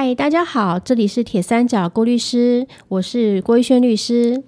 [0.00, 4.44] 嗨，大家好，这里是铁三角郭律师，我是郭玉轩律师。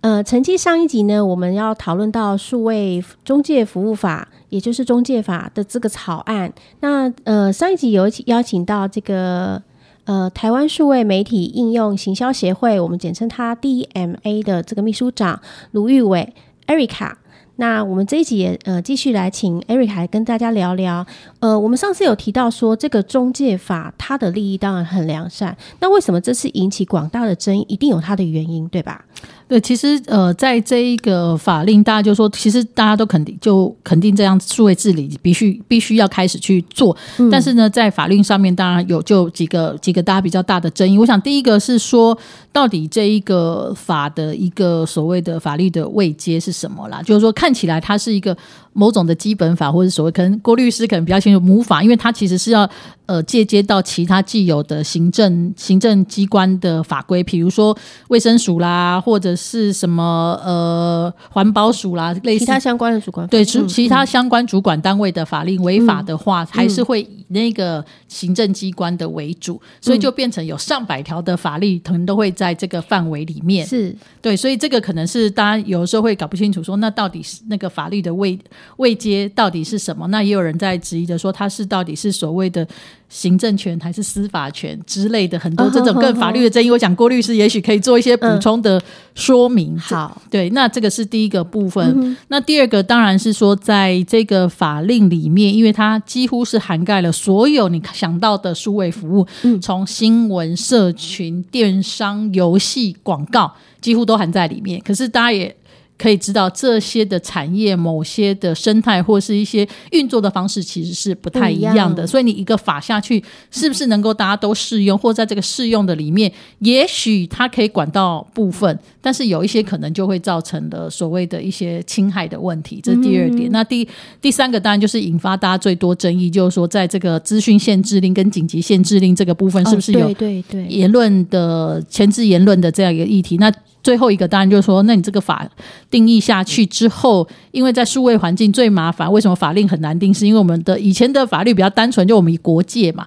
[0.00, 6.52] 呃，承继上一集呢，我们要讨论到数位中介服务法，也就是中介法的这个草案。
[6.80, 9.62] 那呃，上一集有邀请到这个
[10.02, 16.34] 呃台湾数位媒体应用行销协会，我们简称它 DMA 的这个秘书长卢玉伟
[16.66, 17.12] Erica。
[17.56, 21.06] 那我们这一集也呃继续来请 Eric 来跟大家聊聊。
[21.40, 27.64] 呃，我们上次有提到说这个中介法它的利益当然很良善，那为什么这次引起广大的争议？
[27.68, 29.04] 一定有它的原因，对吧？
[29.52, 36.96] 对，其实呃，在这一个法令，大家就说，其实大家都肯定就肯定这样数位治理必须必须要开始去做。
[37.30, 40.96] 但是呢，在法令上面，当然有就几个几个大家比较大的争议。
[40.96, 42.16] 我想第一个是说，
[42.50, 47.02] 到底这一个法的一个所谓的法律的位阶是什么啦？
[47.02, 48.34] 就是说，看起来它是一个。
[48.72, 52.68] 某种的基本法，或者所谓可能郭律师可能比较清楚母法，因为它其实是要
[53.06, 57.76] 呃借接到其他既有的行政行政机关的法规，比如说
[58.08, 73.66] 卫生署啦，或者是什么呃环保署啦，类似其他相关的主管对，其其他相关主管单位的法令违法的话，还是会以那个行政机关的为主，所以就变成有上百条的法律可能都会在这个范围里面。
[73.66, 78.38] 是对，所以这个可能是大家有时候会搞不清楚，说那到底是那个法律的位。
[78.76, 80.06] 位阶到底是什么？
[80.08, 82.66] 那也有人在质疑的说，它是到底是所谓的
[83.08, 86.70] 行政权还是司法权之类的很多这种更法律的争议。
[86.70, 88.82] 我想郭律师也许可以做一些补充的
[89.14, 89.78] 说明。
[89.78, 92.16] 好，对，那这个是第一个部分。
[92.28, 99.26] 那第二个当然是说，在这个法令里面，因为它几乎是涵盖了所有你想到的数位服务，
[99.60, 104.80] 从新闻、社群、电商、游戏、广告，几乎都含在里面。
[104.84, 105.54] 可是大家也。
[105.98, 112.06] 可以知道这些的产业、某些的生态或是一些运作的方式，其实是不太一样的。
[112.06, 114.98] 所以你一个法下去，是不是能够大家都适用？
[114.98, 122.80] 或在这个适用的里面，也许它可以管到部分，但是有一些可能就会造成的所谓的一些侵害的问题。
[122.82, 123.50] 这是第二点。
[123.52, 123.86] 那第
[124.20, 133.36] 第三个当然就是引发大家最多争议，就是说在这个资讯限制令跟紧急限制令这个部分，是不是有对对言论的前置言论的这样一个议题？
[133.36, 133.52] 那
[133.82, 135.48] 最后一个当然就是说，那你这个法
[135.90, 140.12] 定义下去之后，因为在数位环境最麻烦，为什么法令很难定？
[140.14, 143.06] 是因为我们的以前的法律比较单纯，就我们以国界嘛，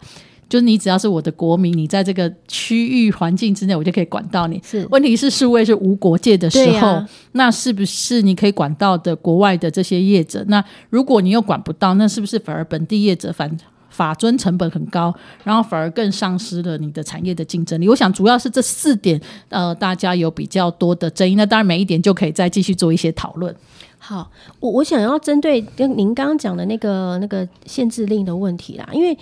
[0.50, 4.62] 就是你只要是我的国民，你在这个区域环境之内，我就可以管到你。
[4.64, 10.44] 是，问题是数位是无国界的时候，那是不是你可以管到的国外的这些业者？
[10.48, 13.50] 那如果你又管不到，那是不是反而本地业者反？
[13.96, 15.14] 法尊成本很高，
[15.46, 17.88] 然后反而更丧失了你的产业的竞争力。
[17.88, 21.36] 我想主要是这四点，呃，大家有比较多的争议。
[21.36, 23.56] 那当然每一点就可以再继续做一些讨论。
[23.98, 24.30] 好，
[24.60, 29.18] 我我想要针对跟您刚刚讲的那个那个限制令的问题啦，因为，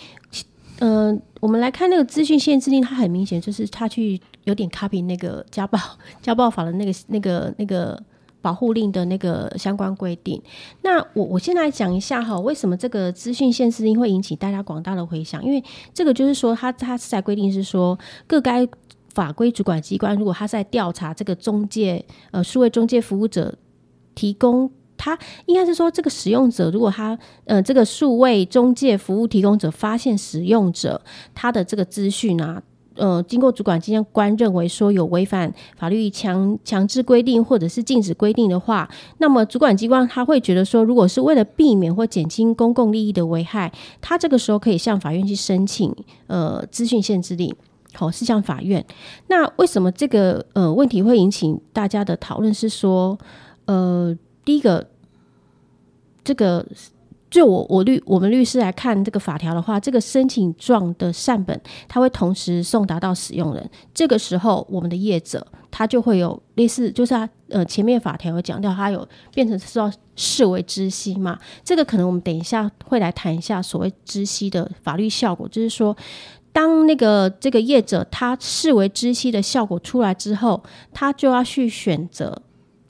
[0.80, 5.80] 嗯，我们来看那个资讯限制令，它很明显就是他去有点 copy 那个家暴
[6.22, 8.02] 家暴法的那个那个那个。
[8.44, 10.40] 保护令的那个相关规定，
[10.82, 15.42] 那我我先来讲一下哈，为什么这个资讯限制令会引起大家广大的回响？
[15.42, 18.68] 因为这个就是说，它它是在规定是说，各该
[19.14, 23.58] 法规主管机关如果他在调查这个中介呃数位中介服务者
[24.14, 31.02] 提供，他应该是说这个使用者如果他呃这个数位中介服务提供者发现使用者
[31.34, 32.62] 他的这个资讯啊。
[32.96, 45.94] 呃，经过主管机关认为说有违反法律强强制规定或者是禁止规定的话，那么主管机关他会觉得说，如果是为了避免或减轻公共利益的危害，他这个时候可以向法院去申请
[46.28, 47.56] 呃资讯限制令，
[47.94, 48.86] 好是向法院。
[49.28, 52.54] 那为什么这个呃问题会引起大家的讨论？
[52.54, 53.18] 是说
[53.66, 54.88] 呃第一个
[56.24, 56.66] 这个。
[57.34, 63.70] 就我我律我们律师来看这个法条的话，这个申请状的善本，它会同时送达到使用人。
[63.92, 71.40] 这个时候，我们的业者他就会有类似，就是他呃前面法条有讲到，他有变成是要视为知悉嘛。
[71.64, 75.98] 这个可能我们等一下会来谈一下所谓知悉的法律效果，就是说，
[76.52, 80.62] 当那个这个业者他视为知悉的效果出来之后，
[80.94, 82.44] 他就要去选择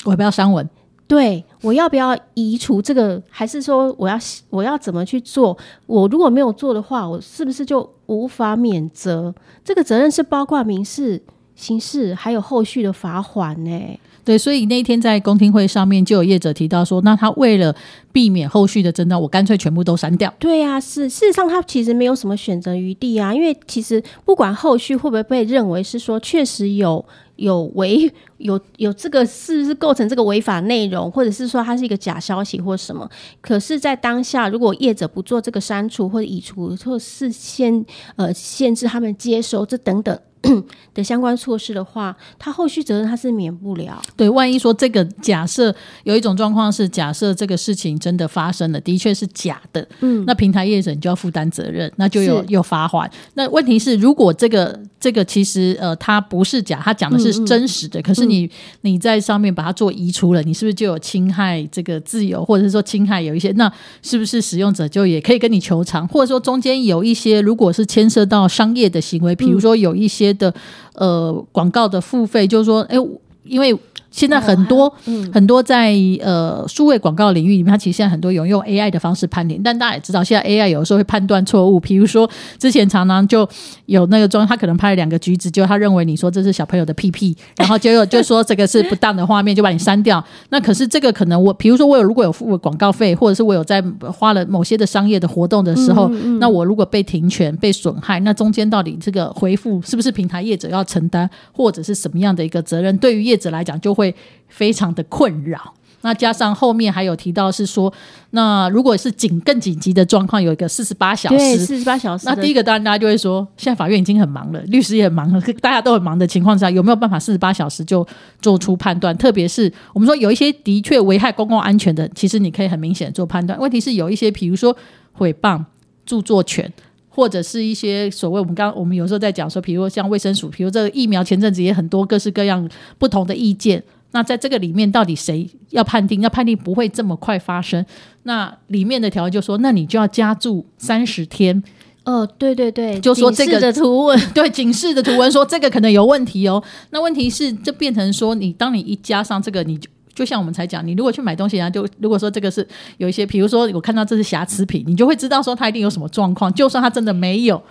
[0.04, 0.70] 我要不要删文。
[1.06, 3.22] 对，我要不要移除这个？
[3.30, 4.18] 还是说我要
[4.50, 5.56] 我要怎么去做？
[5.86, 9.34] 我如果没有做的话，我是不是就无法免责？
[9.64, 11.22] 这个责任是包括民事、
[11.56, 14.00] 刑事，还有后续的罚款呢？
[14.26, 17.76] 对，所以那一天在公听会上面就有业者提到说，那他为了
[18.14, 20.34] 避免后续的争端，我干脆全部都删掉。
[20.40, 27.06] 对呀，是事实上他其实没有什么选择余地啊，因为其实不管后续会不会被认为是说确实有。
[27.44, 33.10] 有违 有有这个是不是构成这个违法内容，或者是说它是一个假消息或什么？
[33.42, 37.86] 可是，在当下，如果业者不做这个删除或者移除，或是限
[38.16, 40.18] 呃限制他们接收这等等。
[40.94, 44.02] 的相关措施的话，他后续责任他是免不了。
[44.16, 45.74] 对，万一说这个假设
[46.04, 53.10] 有一种状况是假设这个事情真的发生了，的确是假的，嗯，那平台业者你就要负担责任，那就有有罚款。
[53.36, 58.50] 那问题是，如果这个这个其实呃它不是假，它讲的是真实的，可是你
[58.82, 63.52] 你在上面把它做移除了，你是不是就有侵害这个自由，或者是说侵害有一些？
[63.54, 66.06] 那是不是使用者就也可以跟你求偿？
[66.10, 70.33] 或者说中间有一些如果是牵涉到商业的行为，比如说有一些。
[70.34, 70.54] 的
[70.96, 72.98] 呃广告的付费，就是说，哎，
[73.44, 73.78] 因为。
[74.14, 74.94] 现在很多
[75.34, 81.80] 很多在呃数位广告领域里面，它其实现在很多有用 AI 的方式判定，但大家也知道，现在 AI 有的时候会判断错误。
[81.80, 82.30] 比如说
[82.60, 83.50] 之前常常就
[83.88, 90.24] 有那个装，他可能拍了两个橘子，就他认为你说这是小朋友的屁屁，然后结果就说这个是不当的画面，就把你删掉。
[90.50, 93.84] 那可是这个可能我，比如说我有如果有付广告费，或者是我有在
[94.16, 96.08] 花了某些的商业的活动的时候，
[96.40, 102.96] 那我如果被停权、被损害，那中间到底这个回复是不是平台业者要承担，或者是什么样的一个责任？
[103.00, 104.03] 对于业者来讲，就会。
[104.04, 104.16] 会
[104.50, 105.74] 非常的困扰。
[106.06, 107.92] 那加上后面还有提到是说，
[108.32, 112.26] 那如果是紧更紧急的状况，有一个四十八小时，四十八小时。
[112.26, 118.06] 那第一个当然大家就会说，现在法院已经很忙了，律师也很忙了，大家都很忙的情况下，有没有办法四十八小时就
[118.42, 119.18] 做出判断？
[119.18, 123.58] 特别是我们说有一些的确危害公共安全的，其实你可以很明显做判断。
[123.58, 124.76] 问题是有一些，比如说
[125.18, 125.64] 诽谤、
[126.06, 126.70] 著作权。
[127.16, 132.68] 或者是一些所谓我们刚我们有时候在讲说，比如像卫生署，比如这个疫苗前阵子也很多各式各样
[132.98, 133.84] 不同的意见。
[134.12, 136.22] 那在这个里面，到底谁要判定？
[136.22, 137.86] 要判定不会这么快发生？
[138.24, 141.64] 那里面的条就说，那你就要加注三十天。
[142.04, 146.64] 哦，对对对，就说这个的图文， 对警示的图文说这个可能有问题哦。
[146.90, 149.90] 那问题是，这变成说你当你一加上这个，你就。
[150.14, 152.68] 就像我们才讲，你如果去买东西，然后就如果说这个是
[152.98, 156.54] 有一些，比如说我看到这是瑕疵品，你就会知道说它一定有什么状况。
[156.54, 157.62] 就算它真的没有，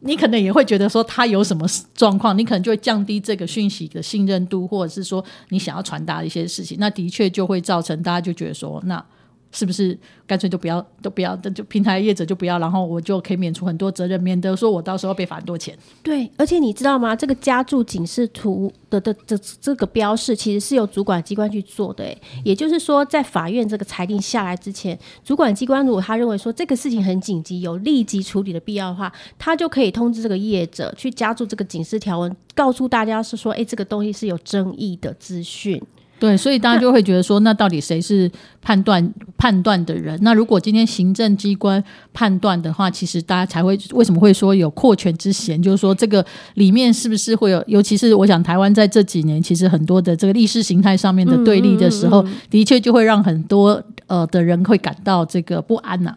[0.00, 9.04] 你可能也会觉得说它有什么状况，你可能就会降低这个讯息的信任度，或者是说你想要传达的一些事情，那的确就会造成大家就觉得说那。
[9.52, 15.76] 是不是干脆就不要都不要，就平台业者就不要，然后我就可以免除很多责任，免得说我到时候被罚很多钱。
[16.02, 17.16] 对，而且你知道吗？
[17.16, 22.04] 这个加注警示图的的这这个标示，其实是由主管机关去做的。
[22.04, 35.82] 哎，也就是说，在法院这个裁定下来之前，主管机关如果他认为说这个事情很紧急，有立即处理的必要的话，他就可以通知这个业者去加注这个警示条文，告诉大家是说，哎，这个东西是有争议的资讯。
[36.20, 38.30] 对，所以大家就会觉得说，那到底谁是
[38.60, 40.18] 判断判断的人？
[40.20, 41.82] 那如果今天行政机关
[42.12, 45.60] 判断的话，其实大家才会为什么会说有扩权之嫌？
[45.60, 46.24] 就是说，这个
[46.54, 47.64] 里面是不是会有？
[47.66, 56.14] 尤其是我想，台湾在这几年，其实很多的这个意识形态上面的对立的时候，的确就会让很多呃的人会感到这个不安呐。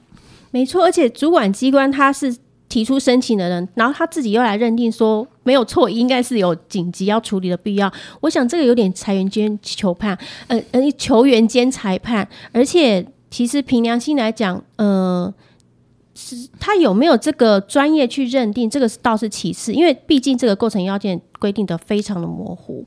[0.51, 2.35] 没错，而且主管机关他是。
[2.73, 7.93] 提出申请的人，然后他自己又来认定说没有错，应该是有紧急要处理的必要。
[8.21, 10.17] 我想这个有点裁员兼球判，
[10.47, 12.27] 呃呃，球员兼裁判。
[12.51, 15.31] 而且其实凭良心来讲，呃，
[16.15, 22.83] 是他有没有这个专业去认定，这个倒是其次，因为毕竟这个构成要件规定的非常的模糊。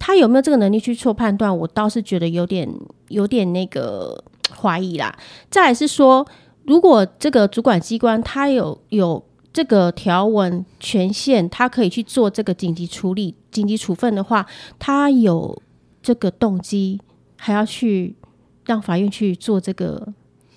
[0.00, 2.68] 他有没有这个能力去做判断，我倒是觉得有点
[3.06, 4.20] 有点那个
[4.60, 5.16] 怀疑啦。
[5.48, 6.26] 再来是说，
[6.68, 9.24] 如果这个主管机关他有有。
[9.50, 14.46] 这个条文权限，他可以去做这个紧急处理、紧急处分的话，
[14.78, 15.60] 他有
[16.00, 17.00] 这个动机，
[17.34, 18.14] 还要去
[18.66, 20.06] 让法院去做这个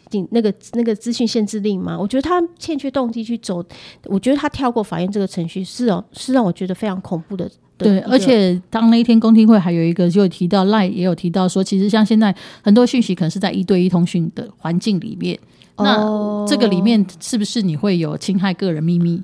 [0.10, 1.98] 紧那个那个资讯限制令吗？
[1.98, 3.66] 我觉得他欠缺动机去走，
[4.04, 7.50] 我觉得他跳过法院这个程序是哦，是让我觉得非常恐怖的。
[7.82, 15.38] 对，而且当那一天公听会还有一个就提到赖也有提到说，其实像现在很多讯息可能是在一对一通讯的环境里面。
[15.78, 19.20] 那这个里面是不是你会有侵害个人秘密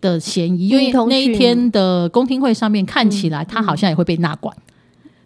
[0.00, 0.68] 的嫌疑？
[0.68, 4.56] 因为那一天的公听会上面看起来，他好像也会被纳管，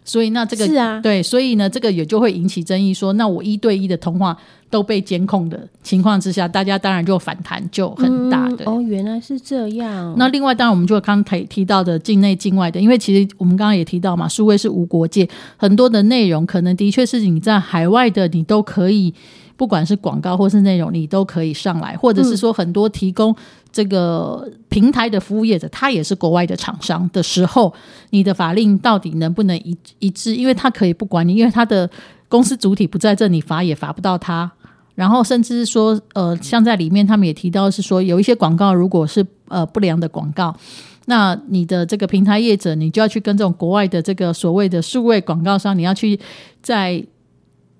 [0.05, 2.93] 所以那这个是啊，对，所以呢，这个也就会引起争议。
[2.93, 4.37] 说那我一对一的通话
[4.69, 8.63] 都被监控的情况之下，大家当然就反弹就很大的。
[8.65, 10.13] 哦，原来是这样。
[10.17, 19.13] 那另外，当然我们就刚才提到的境内、境外的，因为其实我们刚刚也提到嘛，数位是无国界，很多的内容可能的确是你在海外的，你都可以。
[19.57, 23.33] 不管是广告或是内容，你都可以上来，或者是说很多提供
[23.71, 27.73] 这个平台的服务业者，他也是国外的厂商的时候，
[28.09, 30.35] 你的法令到底能不能一一致？
[30.35, 31.89] 因为他可以不管你，因为他的
[32.27, 34.51] 公司主体不在这，你罚也罚不到他。
[34.93, 40.55] 然后甚至说，呃，像在里面他们也提到是说，有一些广告如果是呃不良的广告。
[41.05, 46.19] 那你的这个平台业者，你就要去跟这种国外的这个所谓的数位广告商，你要去
[46.61, 47.05] 在。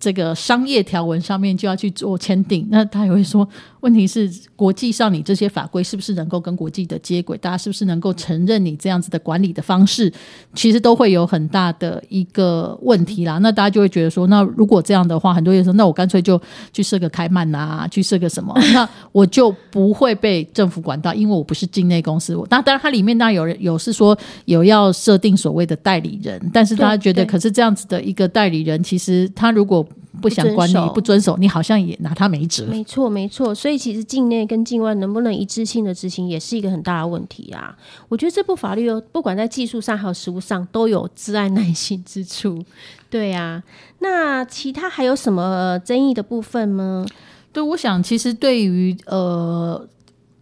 [0.05, 3.47] 这个商业条文上面就要去做签订，那他也会说，
[3.79, 7.35] 问题是国际上你这些法规是不是能够跟国际的接轨？
[7.39, 10.13] 大家是不是能够承认你这样子的管理的方式？
[10.53, 13.39] 其实都会有很大的一个问题啦。
[13.39, 16.39] 那大家就会觉得说，那如果这样的话，很多人说，那我干脆就
[16.71, 22.38] 去设个开曼啊，去设个什么，那我就不会被政府管到，因为我不是境内公司。
[22.51, 29.83] 那当然，它里面当然有人有是说有要设定所谓的代理人，但是大家觉得，可是这样子的一个代理人，其实他如果
[30.21, 32.65] 不想管你，不遵守，你好像也拿他没辙。
[32.67, 33.53] 没错，没错。
[33.53, 37.77] 所以其实境内跟境外能不能一致性的执行，也是一个很大的问题啊。
[38.09, 42.63] 我觉得这部法律哦，不管在技术上还有实务上，都有自爱耐心之处。
[43.09, 43.61] 对呀，
[43.99, 47.05] 那其他还有什么争议的部分吗？
[47.51, 49.87] 对，我想其实对于呃。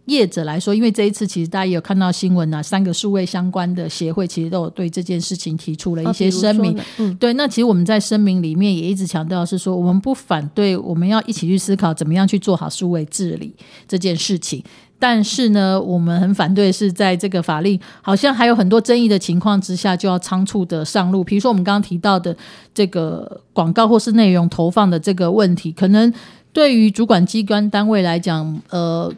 [0.06, 6.78] 业者来说，因为这一次其实大家也有看到新闻啊，三个数位相关的协会其实都有对这件事情提出了一些声明。
[6.98, 13.54] 嗯，对，那其实我们在声明里面也一直强调是说，我们不反对，我们要一起去思考怎么样去做好数位治理
[13.88, 14.62] 这件事情。
[14.98, 21.24] 但是呢，我们很反对是在这个法令好像还有很多争议的情况之下，就要仓促的上路。
[21.24, 22.36] 比如说我们刚刚提到的
[22.74, 26.12] 这个广告或是内容投放的这个问题，可能
[26.52, 29.10] 对于主管机关单位来讲，呃。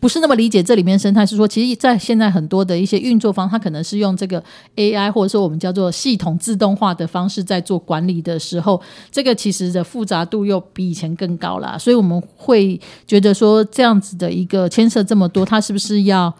[0.00, 4.42] 不是那么理解这里面生态，是说，其实，在现在很多的一些运作方，他可能是用这个
[4.76, 16.34] AI 或者说我们叫做系统自动化的方式在做管理的时候，这个其实的复杂度又比以前更高了，所以我们会觉得说，这样子的一个牵涉这么多，它是不是要？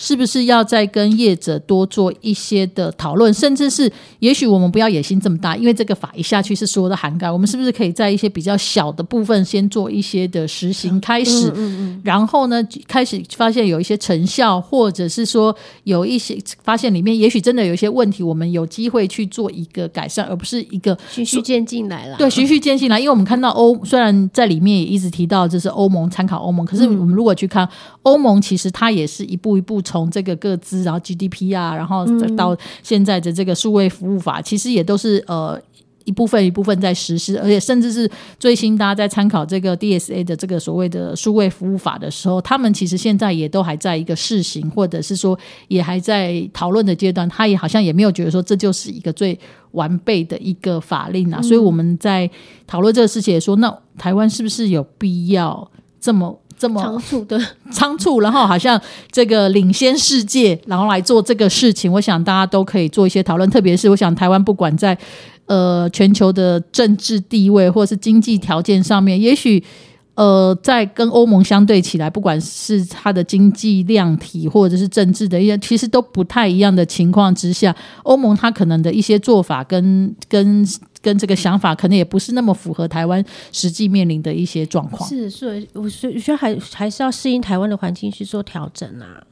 [0.00, 3.90] 是不是要再跟业者多做一些的讨论，甚至是
[4.20, 22.16] 也许我们不要野心这么大，因为这个法一下去是所有的涵盖，我们是不是可以在一些比较小的部分先做一些的实行开始，嗯嗯然后呢开始发现有一些成效，或者是说有一些发现里面也许真的有一些问题，我们有机会去做一个改善，而不是一个循序渐进来了。
[22.16, 27.68] 对，循序渐进来，因为我们看到欧虽然在里面也一直提到这是欧盟参考欧盟，可是我们如果去看
[28.02, 29.82] 欧盟，其实它也是一步一步。
[29.88, 32.04] 从这个各资，然后 GDP 啊，然后
[32.36, 35.58] 到现在的这个数位服务法，其实也都是呃
[36.04, 49.38] 一部分一部分在实施，而且甚至是最新大家在参考这个 DSA 的这个所谓的数位服务法的时候，他们其实现在也都还在一个试行，或者是说也还在讨论的阶段，他也好像也没有觉得说这就是一个最
[49.72, 51.40] 完备的一个法令啊。
[51.40, 52.30] 所以我们在
[52.66, 56.38] 讨论这个事情，也说那台湾是不是有必要这么？
[56.58, 58.80] 这么仓促的 仓促，然后好像
[59.12, 63.48] 这个领先世界，然后来做这个事情，我想大家都可以做一些讨论。
[63.48, 64.98] 特别是我想台湾不管在
[65.46, 69.62] 呃全球的政治地位或者是经济条件上面，也许
[70.14, 80.66] 呃在跟欧盟相对起来，不管是它的经济量体或者是政治的一些，其实都不太一样的情况之下，欧盟它可能的一些做法跟跟。
[81.00, 85.08] 跟这个想法可能也不是那么符合台湾实际面临的一些状况。
[85.08, 89.22] 是，所以我觉得还还是要适应台湾的环境去做调整啊。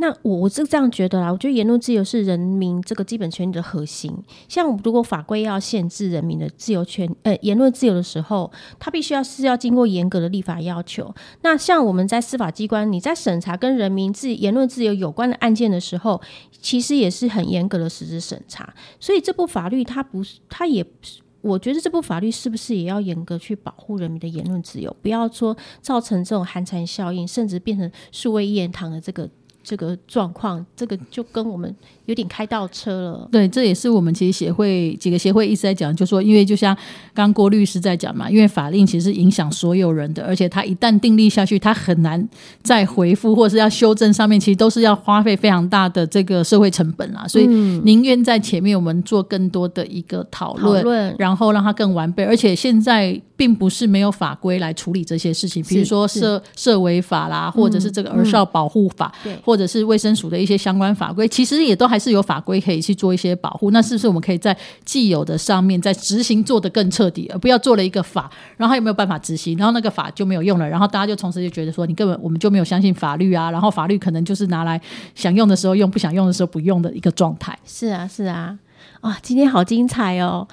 [0.00, 4.16] 那我我是这样觉得啦，我觉得言论自由是人民这个基本权利的核心。
[4.48, 11.12] 像如果法规要限制人民的自由权，呃，言论自由的时候，它必须要是要经过严格的立法要求。
[11.42, 16.20] 那像我们在司法机关，你在审查跟人民自言论自由有关的案件的时候，
[16.60, 18.72] 其实也是很严格的实质审查。
[19.00, 29.28] 所以这部法律它不是，它也是，我觉得这部法律是不是也要严格去保护人民的言论自由，不要说造成这种寒蝉效应，甚至变成数位一言堂的这个。
[29.68, 31.76] 这个状况，这个就跟我们
[32.08, 33.28] 有点开倒车了。
[33.30, 36.74] 对，这也是我们其实协会几个协会一直在讲，就说因为就像
[37.12, 42.26] 刚郭律师在讲嘛，因为法令其实影响所有人的，而且它一旦订立下去，它很难
[42.62, 47.28] 再回复或是要修正上面，其实都是要花费非常大的这个社会成本啦。
[47.28, 52.24] 所以宁愿在前面我们做更多的一个讨论，然后让它更完备。
[52.24, 63.70] 而且现在并不是没有法规来处理这些事情，比如说社社违法啦，或者是这个儿少保护法，对，或者是卫生署的一些相关法规，其实也都还是有法规可以去做一些保护。
[63.70, 74.80] 那是不是我们可以在既有的上面，在执行做得更彻底，而不要做了一个法，然后有没有办法执行，然后那个法就没有用了，然后大家就从此就觉得说，你根本我们就没有相信法律啊，然后法律可能就是拿来
[75.14, 77.58] 想用的时候用，不想用的时候不用的一个状态。
[77.64, 78.58] 是啊，是啊，
[79.00, 80.46] 啊，今天好精彩哦！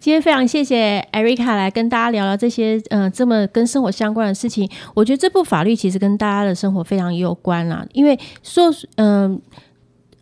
[0.00, 4.66] 今天非常谢谢艾瑞卡来跟大家聊聊这些嗯这么跟生活相关的事情。
[4.94, 7.84] 我觉得这部法律其实跟大家的生活非常有关啦。
[7.92, 9.38] 因为说嗯，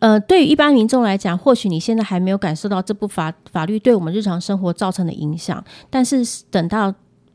[0.05, 6.93] 呃对于一般民众来讲，或许你现在还没有感受到这部法法律对我们日常生活造成的影响，但是等到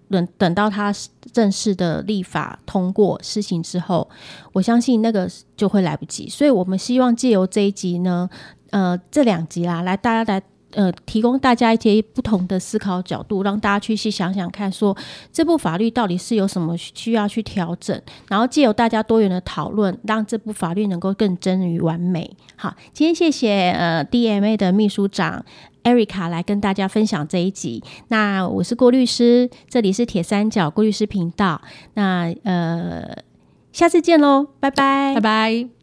[0.09, 0.95] 等等到它
[1.33, 4.09] 正式的立法通过施行之后，
[4.53, 6.29] 我相信那个就会来不及。
[6.29, 8.31] 所以我们希望借由这一集呢，
[8.71, 10.43] 呃，这两集啦，来大家来。
[10.73, 14.97] 呃，提供大家一些不同的思考角度，让大家去去想想看，说
[15.33, 22.31] 这部法律到底是有什么需要去调整，然后借由大家多元的讨论，让这部法律能够更臻于完美。
[22.57, 25.45] 好，今天谢谢呃 DMA 的秘书长
[25.83, 27.83] Erica 来跟大家分享这一集。
[28.09, 31.61] 那我是郭律师，这里是铁三角郭律师频道。
[31.95, 33.17] 那呃，
[33.73, 35.80] 下次见喽，拜拜，拜拜。